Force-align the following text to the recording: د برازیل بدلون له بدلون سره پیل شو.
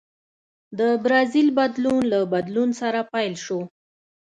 د 0.79 0.81
برازیل 1.03 1.47
بدلون 1.59 1.99
له 2.11 2.19
بدلون 2.33 2.69
سره 2.81 2.99
پیل 3.11 3.33
شو. 3.45 3.59